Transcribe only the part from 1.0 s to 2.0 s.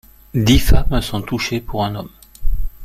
sont touchées pour un